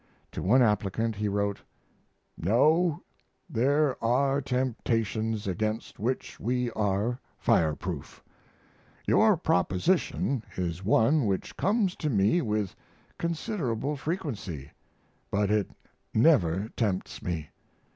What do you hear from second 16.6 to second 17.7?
tempts me.